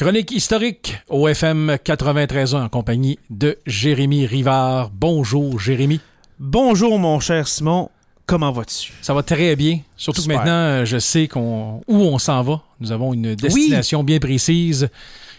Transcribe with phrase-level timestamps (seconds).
[0.00, 4.88] Chronique historique au FM 93 en compagnie de Jérémy Rivard.
[4.94, 6.00] Bonjour Jérémy.
[6.38, 7.90] Bonjour mon cher Simon.
[8.24, 8.94] Comment vas-tu?
[9.02, 9.80] Ça va très bien.
[9.98, 12.62] Surtout que maintenant, je sais qu'on, où on s'en va.
[12.80, 14.88] Nous avons une destination bien précise.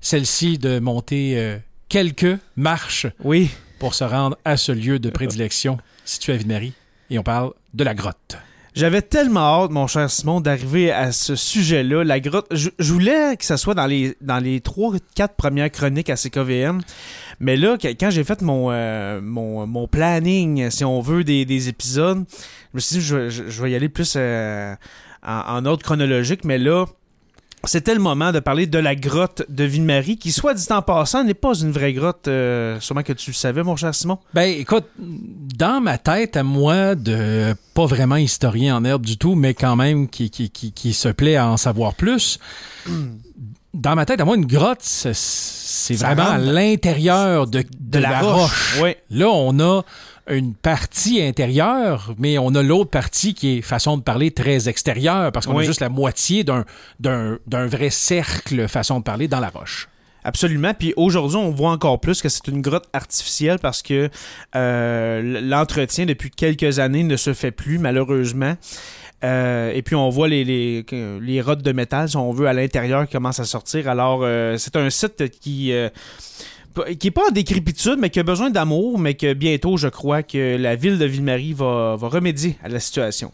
[0.00, 1.58] Celle-ci de monter euh,
[1.88, 3.50] quelques marches oui.
[3.80, 6.74] pour se rendre à ce lieu de prédilection situé à Ville-Marie.
[7.10, 8.38] Et on parle de la grotte.
[8.74, 12.02] J'avais tellement hâte, mon cher Simon, d'arriver à ce sujet-là.
[12.02, 12.46] La grotte.
[12.50, 16.80] Je, voulais que ça soit dans les dans les trois, quatre premières chroniques à CKVM.
[17.38, 21.68] Mais là, quand j'ai fait mon, euh, mon, mon, planning, si on veut, des, des
[21.68, 22.24] épisodes,
[22.72, 24.74] je me suis dit, je, je, vais y aller plus euh,
[25.24, 26.44] en, en ordre chronologique.
[26.44, 26.86] Mais là,
[27.66, 31.24] c'était le moment de parler de la grotte de Ville-Marie, qui, soit dit en passant,
[31.24, 34.18] n'est pas une vraie grotte, euh, sûrement que tu le savais, mon cher Simon.
[34.32, 39.34] Ben, écoute, dans ma tête, à moi, de pas vraiment historien en herbe du tout,
[39.34, 42.38] mais quand même qui, qui, qui, se plaît à en savoir plus,
[43.74, 48.80] dans ma tête, à moi, une grotte, c'est vraiment à l'intérieur de, de, la, roche.
[49.10, 49.82] Là, on a
[50.28, 55.32] une partie intérieure, mais on a l'autre partie qui est, façon de parler, très extérieure,
[55.32, 59.88] parce qu'on a juste la moitié d'un vrai cercle, façon de parler, dans la roche.
[60.24, 60.72] Absolument.
[60.72, 64.08] Puis aujourd'hui, on voit encore plus que c'est une grotte artificielle parce que
[64.56, 68.56] euh, l'entretien depuis quelques années ne se fait plus, malheureusement.
[69.22, 70.84] Euh, et puis on voit les, les,
[71.20, 73.86] les rottes de métal, si on veut, à l'intérieur qui commencent à sortir.
[73.86, 75.74] Alors, euh, c'est un site qui
[76.98, 80.22] qui est pas en décrépitude, mais qui a besoin d'amour, mais que bientôt, je crois
[80.22, 83.32] que la ville de Ville-Marie va, remédier à la situation.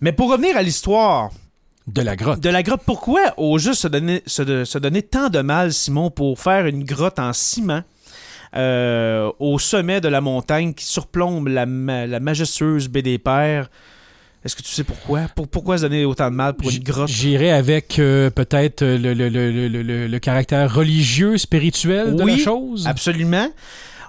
[0.00, 1.30] Mais pour revenir à l'histoire.
[1.86, 2.40] De la grotte.
[2.40, 2.82] De la grotte.
[2.84, 7.18] Pourquoi au juste se donner, se, donner tant de mal, Simon, pour faire une grotte
[7.18, 7.82] en ciment
[8.56, 13.70] euh, au sommet de la montagne qui surplombe la, la majestueuse baie des Pères?
[14.44, 15.22] Est-ce que tu sais pourquoi?
[15.34, 17.08] pourquoi se donner autant de mal pour une grotte?
[17.08, 22.86] J'irais avec euh, peut-être le, le, caractère religieux, spirituel de la chose?
[22.86, 23.48] Absolument.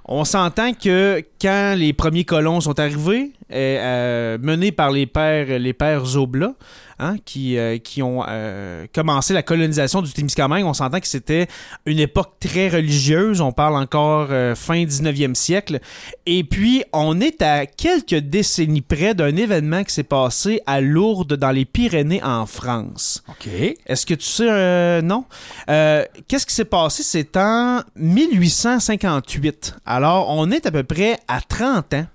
[0.05, 5.74] On s'entend que quand les premiers colons sont arrivés, euh, menés par les pères, les
[5.74, 6.53] pères Zobla,
[7.01, 10.66] Hein, qui, euh, qui ont euh, commencé la colonisation du Témiscamingue.
[10.66, 11.47] On s'entend que c'était
[11.85, 13.40] une époque très religieuse.
[13.40, 15.79] On parle encore euh, fin 19e siècle.
[16.25, 21.38] Et puis, on est à quelques décennies près d'un événement qui s'est passé à Lourdes,
[21.38, 23.24] dans les Pyrénées, en France.
[23.29, 23.47] OK.
[23.47, 25.24] Est-ce que tu sais, non?
[25.68, 27.03] Qu'est-ce qui s'est passé?
[27.03, 29.78] C'est en 1858.
[29.85, 32.06] Alors, on est à peu près à 30 ans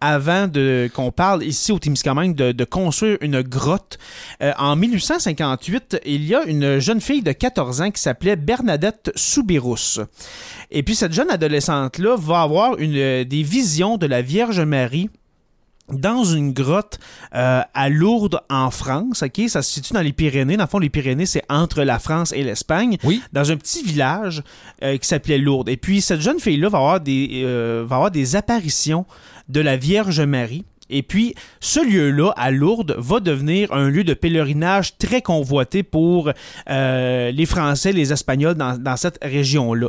[0.00, 3.98] avant de qu'on parle ici au Témiscamingue de, de construire une grotte.
[4.42, 9.12] Euh, en 1858, il y a une jeune fille de 14 ans qui s'appelait Bernadette
[9.14, 10.00] Soubirous.
[10.70, 15.10] Et puis cette jeune adolescente-là va avoir une, des visions de la Vierge Marie
[15.92, 16.98] dans une grotte
[17.34, 20.56] euh, à Lourdes en France, ok, ça se situe dans les Pyrénées.
[20.56, 22.98] Dans le fond, les Pyrénées, c'est entre la France et l'Espagne.
[23.04, 23.22] Oui.
[23.32, 24.42] Dans un petit village
[24.82, 25.68] euh, qui s'appelait Lourdes.
[25.68, 27.44] Et puis cette jeune fille-là va avoir des
[27.86, 29.06] va avoir des apparitions
[29.48, 30.64] de la Vierge Marie.
[30.88, 36.30] Et puis, ce lieu-là, à Lourdes, va devenir un lieu de pèlerinage très convoité pour
[36.70, 39.88] euh, les Français, les Espagnols dans, cette région-là.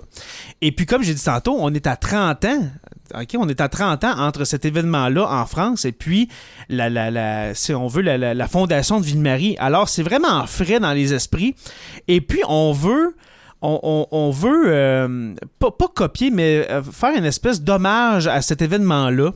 [0.62, 2.70] Et puis, comme j'ai dit tantôt, on est à 30 ans.
[3.14, 6.30] OK, on est à 30 ans entre cet événement-là en France et puis,
[6.68, 9.56] la, si on veut, la, fondation de Ville-Marie.
[9.60, 11.56] Alors, c'est vraiment frais dans les esprits.
[12.08, 13.16] Et puis, on veut
[13.62, 19.32] on, veut euh, pas, pas, copier, mais euh, faire une espèce d'hommage à cet événement-là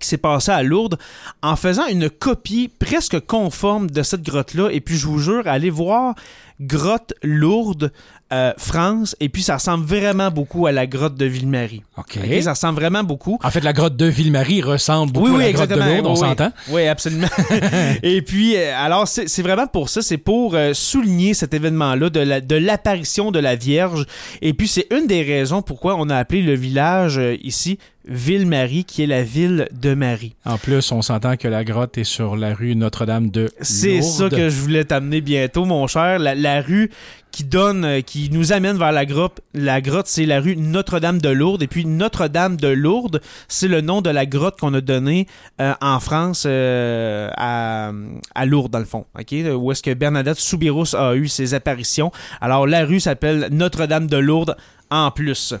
[0.00, 0.98] qui s'est passé à Lourdes
[1.42, 4.70] en faisant une copie presque conforme de cette grotte-là.
[4.70, 6.14] Et puis, je vous jure, allez voir
[6.60, 7.92] Grotte Lourdes
[8.30, 11.82] euh, France, et puis ça ressemble vraiment beaucoup à la grotte de Ville-Marie.
[11.96, 12.18] OK.
[12.42, 13.38] ça ressemble vraiment beaucoup.
[13.42, 16.52] En fait, la grotte de Ville-Marie ressemble beaucoup à la grotte de Lourdes, on s'entend?
[16.68, 17.28] Oui, absolument.
[18.02, 22.56] et puis, euh, alors, c'est vraiment pour ça, c'est pour euh, souligner cet événement-là de
[22.56, 24.04] l'apparition de, de la Vierge.
[24.42, 29.02] Et puis, c'est une des raisons pourquoi on a appelé le village ici Ville-Marie, qui
[29.02, 30.34] est la ville de Marie.
[30.44, 34.28] En plus, on s'entend que la grotte est sur la rue Notre-Dame de C'est ça
[34.30, 36.18] que je voulais t'amener bientôt, mon cher.
[36.18, 36.90] La, rue
[37.30, 39.40] qui donne, euh, qui nous amène vers la grotte.
[39.52, 41.62] La grotte, c'est la rue Notre-Dame de Lourdes.
[41.62, 45.26] Et puis Notre-Dame de Lourdes, c'est le nom de la grotte qu'on a donné
[45.60, 47.92] euh, en France euh, à,
[48.34, 49.04] à, Lourdes, dans le fond.
[49.18, 49.34] OK?
[49.54, 52.10] Où est-ce que Bernadette Soubirous a eu ses apparitions.
[52.40, 54.56] Alors, la rue s'appelle Notre-Dame de Lourdes
[54.90, 55.54] en plus.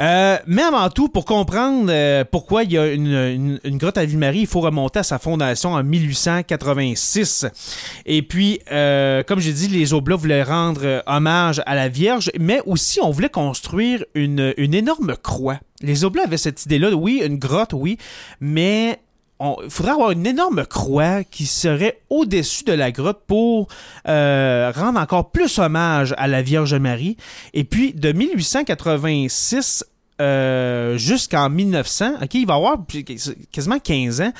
[0.00, 4.40] Euh, mais avant tout, pour comprendre euh, pourquoi il y a une, grotte à Ville-Marie,
[4.40, 7.46] il faut remonter à sa fondation en 1886.
[8.06, 12.60] Et puis, euh, comme j'ai dit, les Oblats voulaient rendre hommage à la Vierge, mais
[12.66, 15.58] aussi on voulait construire une, énorme croix.
[15.80, 17.98] Les Oblats avaient cette idée-là, oui, une grotte, oui,
[18.40, 19.00] mais
[19.40, 23.68] il faudrait avoir une énorme croix qui serait au-dessus de la grotte pour
[24.08, 27.16] euh, rendre encore plus hommage à la Vierge Marie.
[27.54, 29.84] Et puis, de 1886
[30.20, 32.78] euh, jusqu'en 1900, OK, il va avoir
[33.52, 34.32] quasiment 15 ans,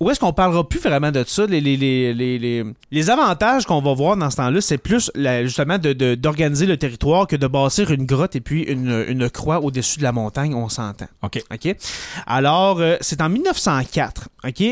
[0.00, 1.46] où est-ce qu'on parlera plus vraiment de ça?
[1.46, 5.10] Les, les, les, les, les avantages qu'on va voir dans ce temps-là, c'est plus
[5.42, 9.60] justement d'organiser de, le territoire que de bâtir une grotte et puis une, une croix
[9.60, 11.06] au-dessus de la montagne, on s'entend.
[11.22, 11.42] OK.
[11.52, 11.76] OK?
[12.26, 14.62] Alors, euh, c'est en 1904, OK,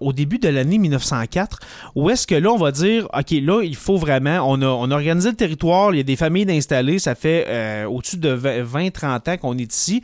[0.00, 1.60] au début de l'année 1904,
[1.94, 4.90] où est-ce que là, on va dire, OK, là, il faut vraiment, on a, on
[4.90, 8.36] a organisé le territoire, il y a des familles d'installer, ça fait euh, au-dessus de
[8.36, 10.02] 20-30 ans qu'on est ici.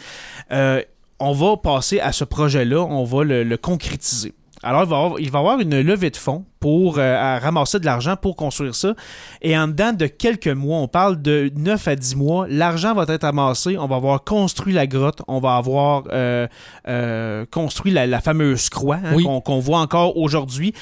[0.51, 0.81] Euh,
[1.19, 4.35] on va passer à ce projet-là, on va le concrétiser.
[4.67, 7.85] Alors, il va, avoir, il va avoir une levée de fonds pour euh, ramasser de
[7.85, 8.95] l'argent pour construire ça.
[9.41, 13.05] Et en dedans de quelques mois, on parle de 9 à 10 mois, l'argent va
[13.09, 16.49] être amassé, on va avoir construit la grotte, on va avoir euh,
[16.89, 20.73] euh, construit la, fameuse croix hein, qu'on voit encore aujourd'hui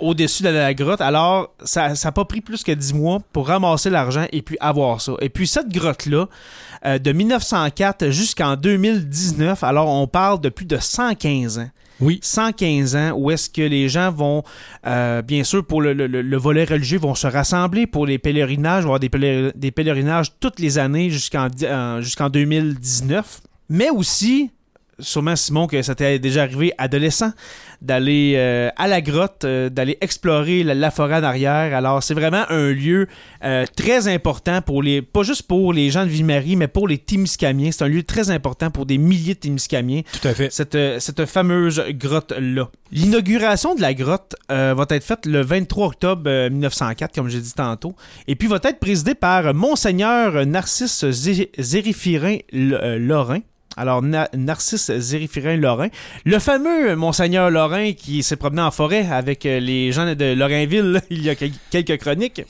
[0.00, 1.00] au-dessus de la grotte.
[1.00, 5.00] Alors, ça n'a pas pris plus que 10 mois pour ramasser l'argent et puis avoir
[5.00, 5.14] ça.
[5.20, 6.28] Et puis cette grotte-là,
[6.84, 11.70] de 1904 jusqu'en 2019, alors on parle de plus de 115 ans
[12.00, 12.18] oui.
[12.22, 14.42] 115 ans, où est-ce que les gens vont,
[14.86, 19.10] euh, bien sûr, pour le, volet religieux, vont se rassembler pour les pèlerinages, avoir des,
[19.54, 23.40] des pèlerinages toutes les années jusqu'en euh, jusqu'en 2019.
[23.68, 24.50] Mais aussi,
[24.98, 27.32] sûrement Simon que ça t'est déjà arrivé adolescent
[27.82, 31.76] d'aller euh, à la grotte, euh, d'aller explorer la, forêt en arrière.
[31.76, 33.06] Alors c'est vraiment un lieu
[33.44, 36.98] euh, très important pour les pas juste pour les gens de Ville-Marie, mais pour les
[36.98, 37.70] Témiscamiens.
[37.72, 40.02] C'est un lieu très important pour des milliers de Témiscamiens.
[40.20, 40.50] Tout à fait.
[40.50, 42.70] Cette, cette fameuse grotte là.
[42.92, 47.96] L'inauguration de la grotte va être faite le 23 octobre 1904, comme j'ai dit tantôt,
[48.28, 51.04] et puis va être présidée par Monseigneur Narcisse
[51.58, 53.40] Zériphirin Lorrain.
[53.78, 55.88] Alors, Narcisse Zériphirin Lorrain,
[56.24, 61.02] le fameux Monseigneur Lorrain qui s'est promené en forêt avec euh, les gens de Lorrainville
[61.10, 62.42] il y a quelques chroniques.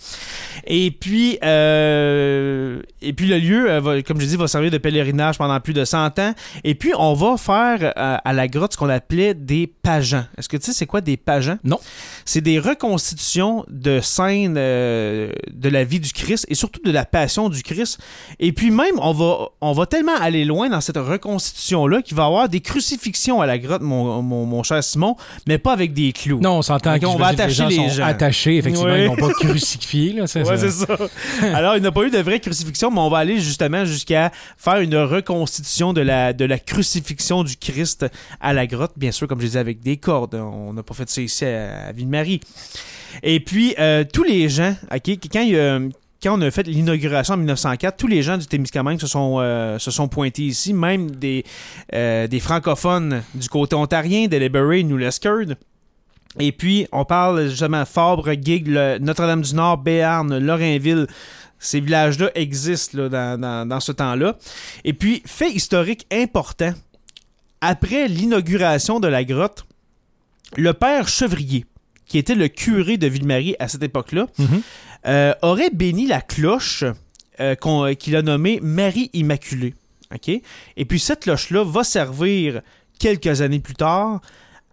[0.69, 5.37] Et puis, euh, et puis le lieu, euh, comme je dis, va servir de pèlerinage
[5.37, 6.33] pendant plus de 100 ans.
[6.63, 10.25] Et puis, on va faire à la grotte ce qu'on appelait des pageants.
[10.39, 11.59] Est-ce que tu sais c'est quoi des pageants?
[11.65, 11.81] Non.
[12.25, 17.49] C'est des reconstitutions de scènes de la vie du Christ et surtout de la passion
[17.49, 17.99] du Christ.
[18.39, 22.25] Et puis même, on va, on va tellement aller loin dans cette reconstitution-là qu'il va
[22.25, 25.17] y avoir des crucifixions à la grotte, mon, mon, cher Simon,
[25.47, 26.41] mais pas avec des clous.
[26.41, 28.05] Non, on s'entend qu'on va attacher les gens.
[28.05, 30.13] attachés, effectivement, ils n'ont pas crucifié.
[30.13, 30.97] Là, c'est ouais, c'est ça.
[31.55, 34.81] Alors, il n'a pas eu de vraie crucifixion, mais on va aller justement jusqu'à faire
[34.81, 38.07] une reconstitution de la, de la crucifixion du Christ
[38.41, 40.35] à la grotte, bien sûr, comme je disais, avec des cordes.
[40.35, 42.41] On n'a pas fait ça ici à, Ville-Marie.
[43.23, 45.79] Et puis, euh, tous les gens, OK, quand il y a
[46.27, 49.79] quand on a fait l'inauguration en 1904, tous les gens du Témiscamingue se sont, euh,
[49.79, 51.45] se sont pointés ici, même des,
[51.95, 55.55] euh, des francophones du côté ontarien, Deliberate, New Lescard.
[56.41, 61.07] Et puis, on parle justement Fabre, Gig, Notre-Dame-du-Nord, Béarn, Lorrainville.
[61.61, 64.37] Ces villages-là existent dans, dans ce temps-là.
[64.85, 66.73] Et puis, fait historique important,
[67.61, 69.65] après l'inauguration de la grotte,
[70.57, 71.67] le père Chevrier,
[72.05, 74.63] qui était le curé de Ville-Marie à cette époque-là, mhm.
[75.07, 76.85] Euh, aurait béni la cloche
[77.41, 77.55] euh,
[77.95, 79.75] qu'il a nommée Marie Immaculée.
[80.77, 82.63] Et puis cette cloche-là va servir
[82.99, 84.21] quelques années plus tard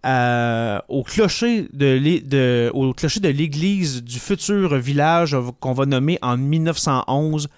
[0.06, 7.48] euh, au clocher de, l'église du futur village qu'on va nommer en 1911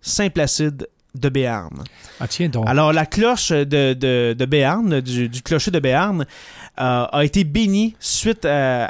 [0.00, 1.84] Saint-Placide de Béarn.
[2.18, 2.68] Ah, tiens donc.
[2.68, 6.22] Alors, la cloche de, de, Béarn, du, clocher de Béarn,
[6.80, 8.88] euh, a été bénie suite à,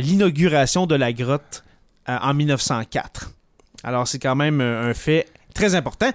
[0.00, 1.65] l'inauguration de la grotte euh,
[2.06, 3.32] en 1904.
[3.84, 6.10] Alors, c'est quand même un fait très important.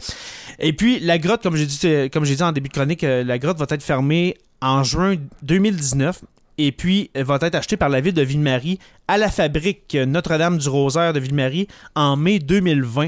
[0.60, 3.58] Et puis, la grotte, comme j'ai dit, dit en début de chronique, euh, la grotte
[3.58, 6.22] va être fermée en juin 2019
[6.58, 10.70] et puis va être achetée par la ville de Ville-Marie à la fabrique Notre-Dame du
[10.70, 13.08] Rosaire de Ville-Marie en mai 2020.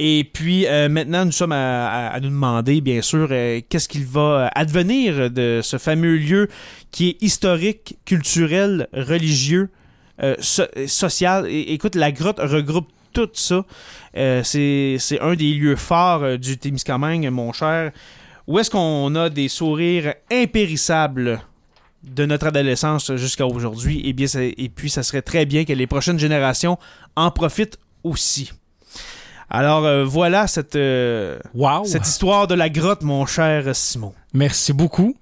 [0.00, 4.50] Et puis euh, maintenant, nous sommes à, nous demander, bien sûr, euh, qu'est-ce qu'il va
[4.54, 6.48] advenir de ce fameux lieu
[6.90, 9.70] qui est historique, culturel, religieux,
[10.22, 10.36] euh,
[10.86, 11.46] social.
[11.48, 13.64] écoute, la grotte regroupe tout ça.
[14.14, 17.92] c'est un des lieux forts du Témiscamingue, mon cher.
[18.46, 21.40] Où est-ce qu'on a des sourires impérissables
[22.02, 24.02] de notre adolescence jusqu'à aujourd'hui?
[24.04, 26.78] Et, bien, et puis, ça serait très bien que les prochaines générations
[27.16, 28.52] en profitent aussi.
[29.50, 31.38] Alors euh, voilà cette, euh,
[31.84, 34.12] cette histoire de la grotte, mon cher Simon.
[34.34, 35.16] Merci beaucoup.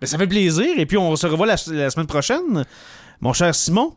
[0.00, 0.66] Ben, ça fait plaisir.
[0.76, 2.64] Et puis on se revoit la, semaine prochaine,
[3.20, 3.94] mon cher Simon.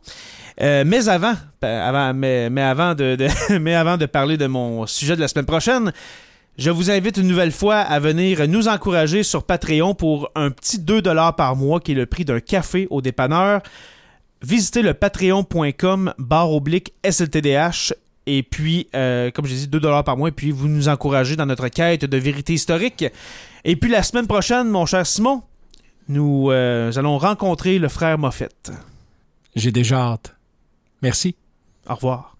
[0.60, 3.16] Euh, mais avant, avant mais, avant de,
[3.58, 5.92] mais avant de parler de mon sujet de la semaine prochaine,
[6.58, 10.78] Je vous invite une nouvelle fois à venir nous encourager sur Patreon pour un petit
[10.78, 13.60] 2$ par mois qui est le prix d'un café au dépanneur.
[14.42, 17.94] Visitez le patreon.com barre oblique SLTDH
[18.26, 21.46] et puis, euh, comme je dit, 2$ par mois et puis vous nous encouragez dans
[21.46, 23.04] notre quête de vérité historique.
[23.64, 25.42] Et puis la semaine prochaine, mon cher Simon,
[26.08, 28.72] nous euh, allons rencontrer le frère Moffett.
[29.56, 30.36] J'ai déjà hâte.
[31.02, 31.36] Merci.
[31.88, 32.37] Au revoir.